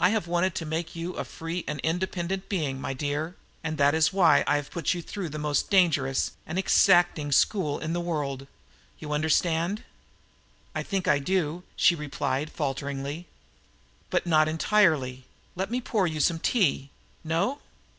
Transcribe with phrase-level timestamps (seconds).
[0.00, 3.94] I have wanted to make you a free and independent being, my dear, and that
[3.94, 8.00] is why I have put you through the most dangerous and exacting school in the
[8.00, 8.46] world.
[8.98, 9.84] You understand?"
[10.74, 13.26] "I think I do," she replied falteringly.
[14.08, 15.26] "But not entirely.
[15.54, 16.88] Let me pour you some tea?
[17.22, 17.58] No?"